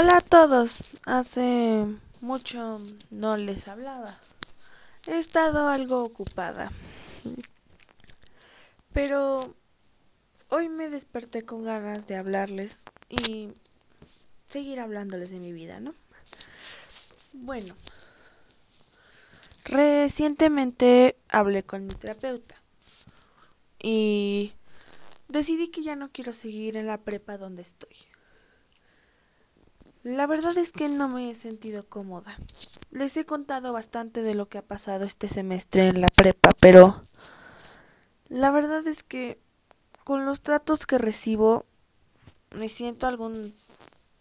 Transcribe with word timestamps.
Hola 0.00 0.18
a 0.18 0.20
todos. 0.20 0.78
Hace 1.06 1.84
mucho 2.20 2.80
no 3.10 3.36
les 3.36 3.66
hablaba. 3.66 4.16
He 5.08 5.18
estado 5.18 5.66
algo 5.66 6.04
ocupada. 6.04 6.70
Pero 8.92 9.40
hoy 10.50 10.68
me 10.68 10.88
desperté 10.88 11.44
con 11.44 11.64
ganas 11.64 12.06
de 12.06 12.14
hablarles 12.14 12.84
y 13.08 13.48
seguir 14.48 14.78
hablándoles 14.78 15.30
de 15.30 15.40
mi 15.40 15.52
vida, 15.52 15.80
¿no? 15.80 15.96
Bueno, 17.32 17.74
recientemente 19.64 21.16
hablé 21.28 21.64
con 21.64 21.86
mi 21.86 21.94
terapeuta 21.94 22.54
y 23.82 24.52
decidí 25.26 25.72
que 25.72 25.82
ya 25.82 25.96
no 25.96 26.08
quiero 26.08 26.32
seguir 26.32 26.76
en 26.76 26.86
la 26.86 26.98
prepa 26.98 27.36
donde 27.36 27.62
estoy. 27.62 28.07
La 30.02 30.26
verdad 30.26 30.56
es 30.56 30.72
que 30.72 30.88
no 30.88 31.08
me 31.08 31.30
he 31.30 31.34
sentido 31.34 31.82
cómoda. 31.88 32.36
Les 32.90 33.16
he 33.16 33.26
contado 33.26 33.72
bastante 33.72 34.22
de 34.22 34.34
lo 34.34 34.48
que 34.48 34.58
ha 34.58 34.62
pasado 34.62 35.04
este 35.04 35.28
semestre 35.28 35.88
en 35.88 36.00
la 36.00 36.08
prepa, 36.08 36.50
pero 36.60 37.04
la 38.28 38.50
verdad 38.50 38.86
es 38.86 39.02
que 39.02 39.40
con 40.04 40.24
los 40.24 40.40
tratos 40.40 40.86
que 40.86 40.98
recibo 40.98 41.66
me 42.56 42.68
siento 42.68 43.06
algún 43.06 43.54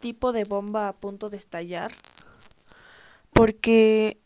tipo 0.00 0.32
de 0.32 0.44
bomba 0.44 0.88
a 0.88 0.92
punto 0.92 1.28
de 1.28 1.36
estallar 1.36 1.92
porque 3.32 4.20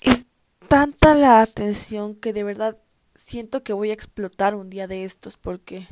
es 0.00 0.26
tanta 0.68 1.14
la 1.14 1.40
atención 1.40 2.14
que 2.14 2.32
de 2.32 2.44
verdad 2.44 2.78
siento 3.14 3.62
que 3.62 3.72
voy 3.72 3.90
a 3.90 3.94
explotar 3.94 4.54
un 4.54 4.70
día 4.70 4.86
de 4.86 5.04
estos 5.04 5.36
porque 5.36 5.86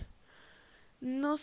no, 1.01 1.35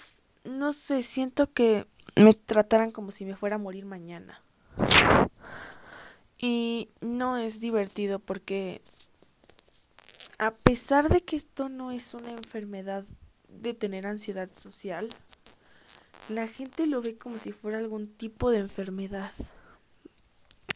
no 0.50 0.74
sé, 0.74 1.04
siento 1.04 1.54
que 1.54 1.86
me 2.16 2.34
trataran 2.34 2.92
como 2.92 3.12
si 3.12 3.24
me 3.24 3.36
fuera 3.36 3.56
a 3.56 3.60
morir 3.60 3.86
mañana. 3.86 4.42
Y 6.38 6.90
no 7.02 7.38
es 7.38 7.60
divertido 7.60 8.20
porque 8.20 8.82
a 10.40 10.52
pesar 10.52 11.10
de 11.10 11.22
que 11.22 11.36
esto 11.36 11.70
no 11.70 11.92
es 11.92 12.14
una 12.14 12.32
enfermedad 12.32 13.06
de 13.50 13.74
tener 13.74 14.08
ansiedad 14.08 14.50
social, 14.52 15.10
la 16.30 16.48
gente 16.48 16.88
lo 16.88 17.02
ve 17.02 17.18
como 17.18 17.38
si 17.38 17.52
fuera 17.52 17.78
algún 17.78 18.08
tipo 18.08 18.50
de 18.50 18.60
enfermedad. 18.60 19.32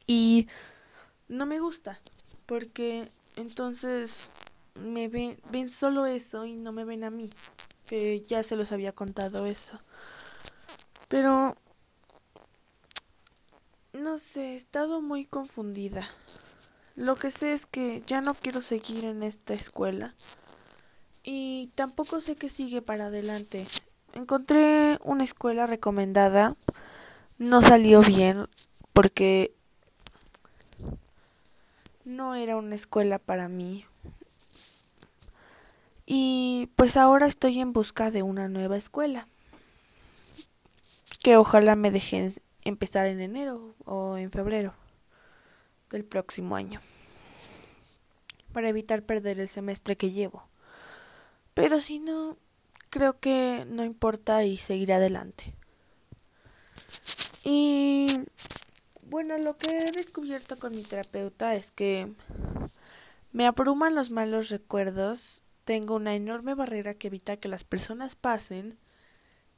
Y 0.06 0.48
no 1.30 1.46
me 1.46 1.60
gusta, 1.60 2.00
porque 2.46 3.08
entonces 3.38 4.30
me 4.76 5.08
ven, 5.08 5.40
ven 5.52 5.70
solo 5.70 6.06
eso 6.06 6.46
y 6.46 6.56
no 6.56 6.72
me 6.72 6.84
ven 6.84 7.04
a 7.04 7.10
mí, 7.10 7.30
que 7.88 8.22
ya 8.22 8.44
se 8.44 8.56
los 8.56 8.72
había 8.72 8.94
contado 8.94 9.46
eso. 9.46 9.80
Pero 11.08 11.56
no 13.94 14.18
sé, 14.18 14.54
he 14.54 14.56
estado 14.56 15.02
muy 15.02 15.26
confundida. 15.26 16.10
Lo 16.96 17.16
que 17.16 17.32
sé 17.32 17.54
es 17.54 17.66
que 17.66 18.04
ya 18.06 18.22
no 18.22 18.34
quiero 18.34 18.62
seguir 18.62 19.06
en 19.06 19.24
esta 19.24 19.54
escuela. 19.54 20.16
Y 21.24 21.72
tampoco 21.76 22.20
sé 22.20 22.36
qué 22.36 22.50
sigue 22.50 22.82
para 22.82 23.06
adelante. 23.08 23.66
Encontré 24.14 25.00
una 25.04 25.24
escuela 25.24 25.68
recomendada. 25.68 26.56
No 27.38 27.62
salió 27.62 28.02
bien 28.02 28.48
porque 28.94 29.56
no 32.06 32.36
era 32.36 32.58
una 32.58 32.76
escuela 32.76 33.20
para 33.20 33.48
mí. 33.48 33.86
Y 36.06 36.70
pues 36.76 36.98
ahora 36.98 37.28
estoy 37.28 37.60
en 37.60 37.74
busca 37.74 38.12
de 38.12 38.24
una 38.24 38.48
nueva 38.50 38.78
escuela 38.78 39.28
que 41.22 41.38
ojalá 41.38 41.76
me 41.76 41.92
dejen 41.92 42.36
empezar 42.66 43.08
en 43.08 43.22
enero 43.22 43.76
o 43.86 44.18
en 44.18 44.32
febrero 44.32 44.74
del 45.90 46.04
próximo 46.04 46.56
año 46.56 46.82
para 48.52 48.70
evitar 48.70 49.04
perder 49.04 49.40
el 49.40 49.50
semestre 49.50 49.98
que 49.98 50.12
llevo. 50.12 50.48
Pero 51.54 51.80
si 51.80 52.00
no, 52.00 52.38
creo 52.90 53.20
que 53.20 53.66
no 53.68 53.84
importa 53.84 54.44
y 54.44 54.58
seguiré 54.58 54.94
adelante. 54.94 55.56
Y 57.44 58.08
bueno, 59.04 59.38
lo 59.38 59.58
que 59.58 59.78
he 59.78 59.92
descubierto 59.92 60.58
con 60.58 60.76
mi 60.76 60.84
terapeuta 60.84 61.56
es 61.56 61.72
que 61.72 62.14
me 63.32 63.46
abruman 63.46 63.96
los 63.96 64.12
malos 64.12 64.50
recuerdos, 64.50 65.43
tengo 65.66 65.96
una 65.96 66.16
enorme 66.16 66.56
barrera 66.56 66.94
que 66.94 67.08
evita 67.08 67.38
que 67.38 67.48
las 67.48 67.64
personas 67.64 68.16
pasen 68.16 68.78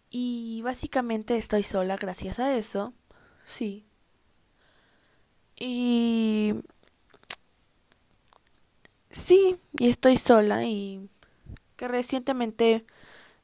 y 0.10 0.62
básicamente 0.64 1.38
estoy 1.38 1.64
sola 1.64 1.98
gracias 1.98 2.40
a 2.40 2.56
eso. 2.56 2.94
Sí. 3.46 3.86
Y... 5.56 6.54
Sí, 9.12 9.60
y 9.78 9.90
estoy 9.90 10.18
sola 10.18 10.66
y 10.66 11.10
que 11.78 11.88
recientemente 11.88 12.86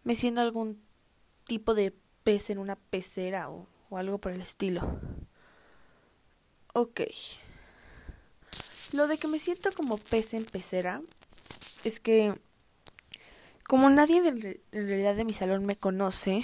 me 0.03 0.15
siento 0.15 0.41
algún 0.41 0.81
tipo 1.45 1.73
de 1.73 1.95
pez 2.23 2.49
en 2.49 2.59
una 2.59 2.75
pecera 2.75 3.49
o, 3.49 3.67
o 3.89 3.97
algo 3.97 4.19
por 4.19 4.33
el 4.33 4.41
estilo. 4.41 4.99
Ok. 6.73 7.01
Lo 8.91 9.07
de 9.07 9.17
que 9.17 9.27
me 9.27 9.39
siento 9.39 9.71
como 9.71 9.97
pez 9.97 10.33
en 10.33 10.43
pecera 10.43 11.01
es 11.83 11.99
que 11.99 12.37
como 13.71 13.89
nadie 13.89 14.21
de, 14.21 14.61
en 14.73 14.87
realidad 14.89 15.15
de 15.15 15.23
mi 15.23 15.31
salón 15.31 15.65
me 15.65 15.77
conoce, 15.77 16.43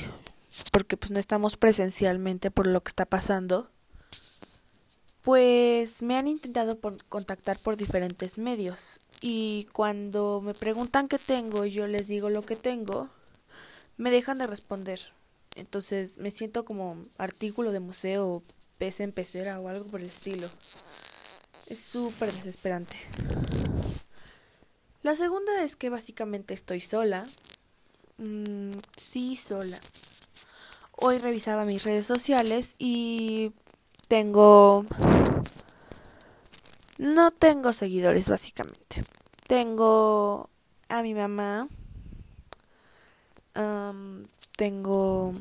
porque 0.71 0.95
pues 0.95 1.11
no 1.11 1.19
estamos 1.19 1.57
presencialmente 1.57 2.51
por 2.51 2.67
lo 2.67 2.81
que 2.81 2.87
está 2.87 3.05
pasando, 3.05 3.69
pues 5.23 6.01
me 6.01 6.17
han 6.17 6.29
intentado 6.29 6.79
contactar 7.09 7.59
por 7.59 7.75
diferentes 7.75 8.37
medios. 8.37 9.01
Y 9.19 9.67
cuando 9.73 10.39
me 10.39 10.53
preguntan 10.53 11.09
qué 11.09 11.19
tengo 11.19 11.65
y 11.65 11.71
yo 11.71 11.85
les 11.87 12.07
digo 12.07 12.29
lo 12.29 12.43
que 12.43 12.55
tengo, 12.55 13.09
me 13.97 14.09
dejan 14.09 14.37
de 14.37 14.47
responder. 14.47 15.01
Entonces 15.55 16.17
me 16.19 16.31
siento 16.31 16.63
como 16.63 16.95
artículo 17.17 17.73
de 17.73 17.81
museo, 17.81 18.41
pez 18.77 19.01
en 19.01 19.11
pecera 19.11 19.59
o 19.59 19.67
algo 19.67 19.83
por 19.91 19.99
el 19.99 20.07
estilo. 20.07 20.49
Es 21.67 21.79
súper 21.79 22.31
desesperante. 22.31 22.95
La 25.07 25.15
segunda 25.15 25.63
es 25.63 25.77
que 25.77 25.89
básicamente 25.89 26.53
estoy 26.53 26.81
sola. 26.81 27.25
Mm, 28.17 28.73
sí, 28.97 29.37
sola. 29.37 29.79
Hoy 30.97 31.17
revisaba 31.19 31.63
mis 31.63 31.85
redes 31.85 32.05
sociales 32.05 32.75
y 32.77 33.53
tengo... 34.09 34.85
No 36.97 37.31
tengo 37.31 37.71
seguidores 37.71 38.27
básicamente. 38.27 39.01
Tengo 39.47 40.49
a 40.89 41.01
mi 41.01 41.13
mamá. 41.13 41.69
tengo... 44.57 45.33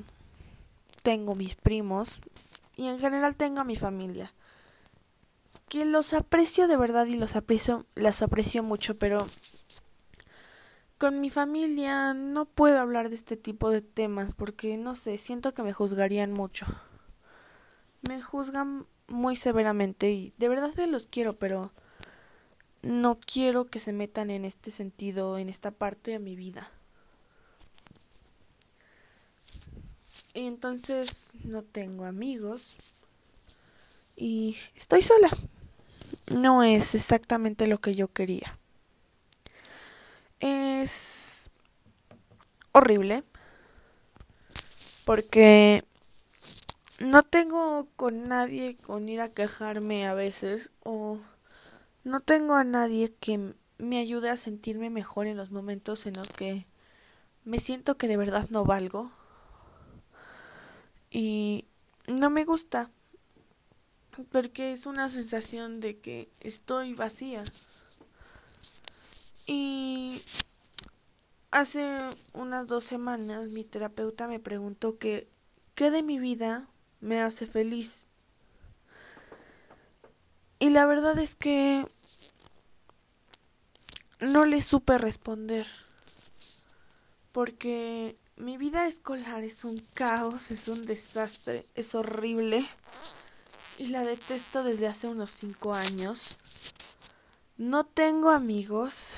Tengo 1.02 1.34
mis 1.34 1.56
primos. 1.56 2.20
Y 2.76 2.86
en 2.86 3.00
general 3.00 3.34
tengo 3.34 3.62
a 3.62 3.64
mi 3.64 3.74
familia 3.74 4.32
que 5.68 5.84
los 5.84 6.12
aprecio 6.12 6.68
de 6.68 6.76
verdad 6.76 7.06
y 7.06 7.16
los 7.16 7.36
aprecio, 7.36 7.86
las 7.94 8.22
aprecio 8.22 8.62
mucho, 8.62 8.96
pero 8.96 9.26
con 10.98 11.20
mi 11.20 11.30
familia 11.30 12.14
no 12.14 12.46
puedo 12.46 12.78
hablar 12.78 13.10
de 13.10 13.16
este 13.16 13.36
tipo 13.36 13.70
de 13.70 13.82
temas 13.82 14.34
porque 14.34 14.76
no 14.76 14.94
sé, 14.94 15.18
siento 15.18 15.52
que 15.52 15.62
me 15.62 15.72
juzgarían 15.72 16.32
mucho. 16.32 16.66
Me 18.08 18.22
juzgan 18.22 18.86
muy 19.08 19.36
severamente 19.36 20.10
y 20.10 20.32
de 20.38 20.48
verdad 20.48 20.72
se 20.72 20.86
los 20.86 21.06
quiero, 21.06 21.32
pero 21.34 21.70
no 22.82 23.18
quiero 23.18 23.66
que 23.66 23.80
se 23.80 23.92
metan 23.92 24.30
en 24.30 24.44
este 24.44 24.70
sentido, 24.70 25.38
en 25.38 25.48
esta 25.48 25.70
parte 25.70 26.12
de 26.12 26.18
mi 26.18 26.34
vida. 26.34 26.70
Y 30.32 30.46
entonces 30.46 31.30
no 31.44 31.62
tengo 31.62 32.04
amigos 32.04 32.76
y 34.16 34.56
estoy 34.74 35.02
sola. 35.02 35.30
No 36.30 36.62
es 36.62 36.94
exactamente 36.94 37.66
lo 37.66 37.80
que 37.80 37.94
yo 37.94 38.08
quería 38.08 38.56
es 40.40 41.50
horrible 42.76 43.24
porque 45.04 45.82
no 46.98 47.22
tengo 47.22 47.88
con 47.96 48.24
nadie 48.24 48.76
con 48.76 49.08
ir 49.08 49.20
a 49.20 49.28
quejarme 49.28 50.06
a 50.06 50.14
veces 50.14 50.70
o 50.82 51.20
no 52.04 52.20
tengo 52.20 52.54
a 52.54 52.64
nadie 52.64 53.14
que 53.18 53.54
me 53.78 53.98
ayude 53.98 54.30
a 54.30 54.36
sentirme 54.36 54.90
mejor 54.90 55.26
en 55.26 55.36
los 55.36 55.50
momentos 55.50 56.06
en 56.06 56.14
los 56.14 56.30
que 56.30 56.66
me 57.44 57.60
siento 57.60 57.96
que 57.96 58.08
de 58.08 58.16
verdad 58.16 58.48
no 58.50 58.64
valgo. 58.64 59.10
Y 61.10 61.64
no 62.06 62.28
me 62.28 62.44
gusta 62.44 62.90
porque 64.30 64.72
es 64.72 64.86
una 64.86 65.08
sensación 65.08 65.80
de 65.80 65.98
que 65.98 66.28
estoy 66.40 66.94
vacía. 66.94 67.44
Y 69.46 70.22
hace 71.56 72.10
unas 72.34 72.66
dos 72.66 72.84
semanas 72.84 73.48
mi 73.48 73.64
terapeuta 73.64 74.28
me 74.28 74.38
preguntó 74.38 74.98
que 74.98 75.26
qué 75.74 75.90
de 75.90 76.02
mi 76.02 76.18
vida 76.18 76.68
me 77.00 77.22
hace 77.22 77.46
feliz. 77.46 78.06
Y 80.58 80.68
la 80.70 80.84
verdad 80.84 81.18
es 81.18 81.34
que 81.34 81.84
no 84.20 84.44
le 84.44 84.60
supe 84.60 84.98
responder. 84.98 85.66
Porque 87.32 88.18
mi 88.36 88.58
vida 88.58 88.86
escolar 88.86 89.42
es 89.42 89.64
un 89.64 89.78
caos, 89.94 90.50
es 90.50 90.68
un 90.68 90.84
desastre, 90.84 91.64
es 91.74 91.94
horrible. 91.94 92.66
Y 93.78 93.88
la 93.88 94.02
detesto 94.02 94.62
desde 94.62 94.88
hace 94.88 95.08
unos 95.08 95.30
cinco 95.30 95.72
años. 95.72 96.36
No 97.56 97.84
tengo 97.86 98.30
amigos. 98.30 99.16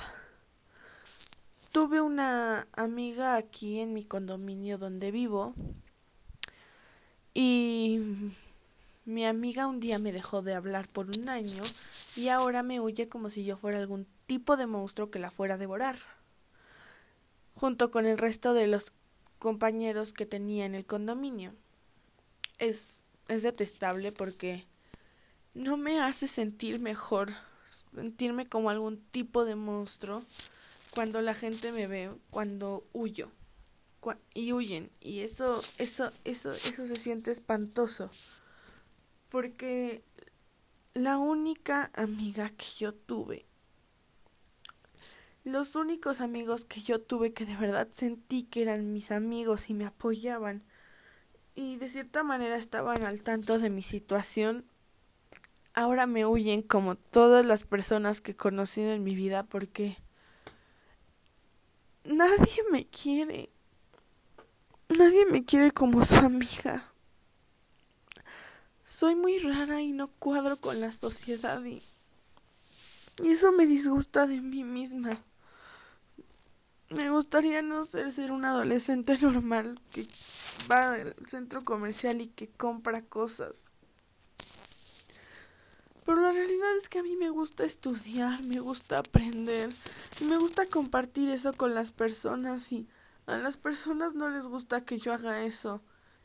Tuve 1.71 2.01
una 2.01 2.67
amiga 2.73 3.35
aquí 3.35 3.79
en 3.79 3.93
mi 3.93 4.03
condominio 4.03 4.79
donde 4.79 5.11
vivo. 5.11 5.53
Y 7.35 7.99
mi 9.05 9.23
amiga 9.27 9.67
un 9.67 9.79
día 9.79 9.99
me 9.99 10.11
dejó 10.11 10.41
de 10.41 10.55
hablar 10.55 10.87
por 10.87 11.05
un 11.15 11.29
año 11.29 11.61
y 12.15 12.29
ahora 12.29 12.63
me 12.63 12.79
huye 12.79 13.07
como 13.07 13.29
si 13.29 13.43
yo 13.43 13.55
fuera 13.55 13.77
algún 13.77 14.07
tipo 14.25 14.57
de 14.57 14.65
monstruo 14.65 15.11
que 15.11 15.19
la 15.19 15.29
fuera 15.29 15.55
a 15.55 15.57
devorar. 15.59 15.99
Junto 17.53 17.91
con 17.91 18.07
el 18.07 18.17
resto 18.17 18.55
de 18.55 18.65
los 18.65 18.91
compañeros 19.37 20.11
que 20.11 20.25
tenía 20.25 20.65
en 20.65 20.73
el 20.73 20.87
condominio. 20.87 21.53
Es, 22.57 23.03
es 23.27 23.43
detestable 23.43 24.11
porque 24.11 24.65
no 25.53 25.77
me 25.77 25.99
hace 25.99 26.27
sentir 26.27 26.79
mejor, 26.79 27.29
sentirme 27.93 28.49
como 28.49 28.71
algún 28.71 28.99
tipo 29.11 29.45
de 29.45 29.53
monstruo 29.53 30.23
cuando 30.99 31.21
la 31.21 31.33
gente 31.33 31.71
me 31.71 31.87
ve, 31.87 32.11
cuando 32.29 32.83
huyo 32.91 33.31
y 34.33 34.51
huyen 34.51 34.91
y 34.99 35.21
eso 35.21 35.57
eso 35.77 36.11
eso 36.25 36.51
eso 36.51 36.87
se 36.87 36.95
siente 36.97 37.31
espantoso 37.31 38.11
porque 39.29 40.03
la 40.93 41.17
única 41.17 41.89
amiga 41.95 42.49
que 42.49 42.65
yo 42.77 42.93
tuve 42.93 43.45
los 45.45 45.77
únicos 45.77 46.19
amigos 46.19 46.65
que 46.65 46.81
yo 46.81 46.99
tuve 46.99 47.31
que 47.31 47.45
de 47.45 47.55
verdad 47.55 47.87
sentí 47.93 48.43
que 48.43 48.61
eran 48.61 48.91
mis 48.91 49.11
amigos 49.11 49.69
y 49.69 49.75
me 49.75 49.85
apoyaban 49.85 50.65
y 51.55 51.77
de 51.77 51.87
cierta 51.87 52.23
manera 52.23 52.57
estaban 52.57 53.03
al 53.05 53.21
tanto 53.21 53.57
de 53.57 53.69
mi 53.69 53.83
situación 53.83 54.65
ahora 55.73 56.07
me 56.07 56.25
huyen 56.25 56.61
como 56.61 56.95
todas 56.95 57.45
las 57.45 57.63
personas 57.63 58.19
que 58.19 58.31
he 58.31 58.35
conocido 58.35 58.91
en 58.91 59.01
mi 59.01 59.15
vida 59.15 59.43
porque 59.43 59.95
nadie 62.09 62.63
me 62.71 62.85
quiere 62.87 63.49
Nadie 64.89 65.27
me 65.27 65.45
quiere 65.45 65.71
como 65.71 66.03
su 66.03 66.15
amiga. 66.15 66.83
Soy 68.85 69.15
muy 69.15 69.37
rara 69.37 69.81
y 69.81 69.91
no 69.91 70.07
cuadro 70.07 70.57
con 70.57 70.81
la 70.81 70.91
sociedad 70.91 71.63
y, 71.63 71.79
eso 73.23 73.51
me 73.51 73.67
disgusta 73.67 74.25
de 74.25 74.41
mí 74.41 74.63
misma. 74.63 75.21
Me 76.89 77.11
gustaría 77.11 77.61
no 77.61 77.85
ser 77.85 78.11
ser 78.11 78.31
un 78.31 78.45
adolescente 78.45 79.15
normal 79.21 79.79
que 79.91 80.07
va 80.71 80.93
al 80.93 81.15
centro 81.27 81.63
comercial 81.63 82.21
y 82.21 82.27
que 82.27 82.49
compra 82.49 83.03
cosas. 83.03 83.65
Pero 86.09 86.21
la 86.21 86.31
realidad 86.31 86.75
es 86.75 86.89
que 86.89 86.97
a 86.97 87.03
mí 87.03 87.15
me 87.15 87.29
gusta 87.29 87.63
estudiar, 87.63 88.41
me 88.45 88.59
gusta 88.59 88.97
aprender 88.97 89.69
y 90.19 90.23
me 90.23 90.37
gusta 90.37 90.65
compartir 90.65 91.29
eso 91.29 91.53
con 91.53 91.75
las 91.75 91.91
personas 91.91 92.71
y 92.71 92.87
a 93.27 93.37
las 93.37 93.57
personas 93.57 94.15
no 94.15 94.27
les 94.27 94.47
gusta 94.47 94.83
que 94.83 94.97
yo 94.97 95.13
haga 95.13 95.43
eso 95.43 95.83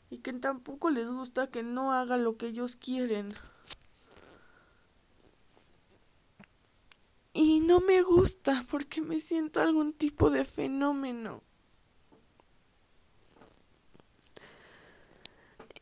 y 0.09 0.17
que 0.17 0.33
tampoco 0.33 0.89
les 0.89 1.11
gusta 1.11 1.51
que 1.51 1.61
no 1.61 1.91
haga 1.91 2.17
lo 2.17 2.35
que 2.35 2.47
ellos 2.47 2.75
quieren. 2.75 3.31
Y 7.33 7.59
no 7.59 7.79
me 7.79 8.01
gusta 8.01 8.65
porque 8.71 9.01
me 9.01 9.19
siento 9.19 9.61
algún 9.61 9.93
tipo 9.93 10.31
de 10.31 10.45
fenómeno. 10.45 11.43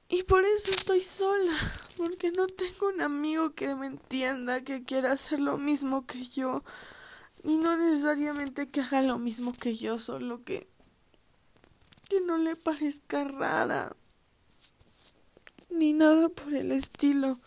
Y 0.10 0.24
por 0.24 0.44
eso 0.44 0.72
estoy 0.72 1.02
sola, 1.02 1.58
porque 2.04 2.32
no 2.32 2.48
tengo 2.48 2.90
un 2.90 3.02
amigo 3.02 3.54
que 3.54 3.76
me 3.76 3.88
entienda, 3.88 4.64
que 4.64 4.84
quiera 4.84 5.14
hacer 5.14 5.40
lo 5.40 5.58
mismo 5.58 6.06
que 6.06 6.28
yo. 6.28 6.64
Y 7.44 7.58
no 7.58 7.78
necesariamente 7.78 8.70
que 8.70 8.82
haga 8.82 9.02
lo 9.02 9.18
mismo 9.18 9.54
que 9.54 9.76
yo, 9.76 9.98
solo 9.98 10.44
que 10.44 10.68
que 12.10 12.22
no 12.22 12.38
le 12.38 12.56
parezca 12.56 13.24
rara 13.24 13.96
ni 15.70 15.94
nada 15.94 16.30
por 16.30 16.54
el 16.54 16.72
estilo. 16.72 17.38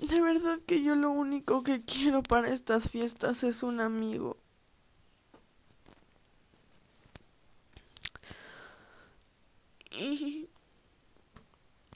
De 0.00 0.20
verdad 0.20 0.58
que 0.66 0.82
yo 0.82 0.96
lo 0.96 1.10
único 1.10 1.62
que 1.62 1.80
quiero 1.82 2.22
para 2.22 2.48
estas 2.52 2.90
fiestas 2.90 3.44
es 3.44 3.62
un 3.62 3.80
amigo. 3.80 4.36
Y 9.92 10.48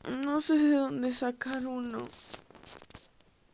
no 0.08 0.37
sé 0.48 0.56
de 0.56 0.76
dónde 0.76 1.12
sacar 1.12 1.66
uno. 1.66 1.98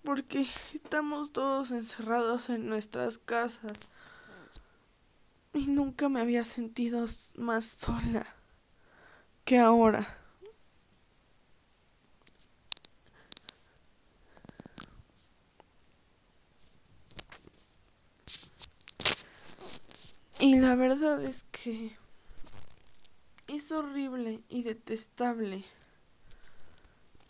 Porque 0.04 0.46
estamos 0.72 1.32
todos 1.32 1.72
encerrados 1.72 2.50
en 2.50 2.68
nuestras 2.68 3.18
casas 3.18 3.72
y 5.52 5.66
nunca 5.66 6.08
me 6.08 6.20
había 6.20 6.44
sentido 6.44 7.04
más 7.34 7.64
sola 7.64 8.36
que 9.44 9.58
ahora. 9.58 10.18
Y 20.38 20.60
la 20.60 20.76
verdad 20.76 21.24
es 21.24 21.42
que 21.50 21.96
es 23.48 23.72
horrible 23.72 24.44
y 24.48 24.62
detestable. 24.62 25.64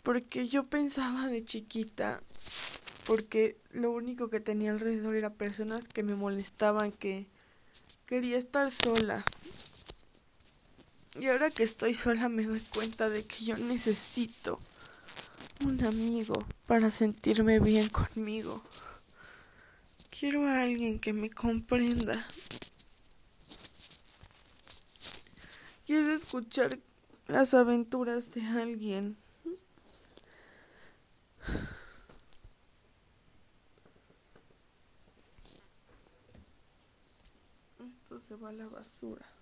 Porque 0.05 0.47
yo 0.47 0.67
pensaba 0.67 1.27
de 1.27 1.43
chiquita, 1.43 2.23
porque 3.05 3.57
lo 3.71 3.91
único 3.91 4.29
que 4.29 4.39
tenía 4.39 4.71
alrededor 4.71 5.17
era 5.17 5.33
personas 5.33 5.85
que 5.89 6.03
me 6.03 6.15
molestaban, 6.15 6.93
que 6.93 7.27
Quería 8.05 8.37
estar 8.37 8.69
sola. 8.69 9.25
Y 11.19 11.25
ahora 11.25 11.49
que 11.49 11.63
estoy 11.63 11.95
sola 11.95 12.29
me 12.29 12.43
doy 12.43 12.59
cuenta 12.59 13.09
de 13.09 13.25
que 13.25 13.45
yo 13.45 13.57
necesito 13.57 14.59
un 15.65 15.83
amigo 15.83 16.45
para 16.67 16.91
sentirme 16.91 17.59
bien 17.59 17.89
conmigo. 17.89 18.61
Quiero 20.11 20.45
a 20.45 20.61
alguien 20.61 20.99
que 20.99 21.13
me 21.13 21.31
comprenda. 21.31 22.23
Quiero 25.87 26.13
escuchar 26.13 26.77
las 27.27 27.55
aventuras 27.55 28.29
de 28.29 28.45
alguien. 28.45 29.17
se 38.27 38.34
va 38.45 38.51
la 38.51 38.67
basura. 38.69 39.35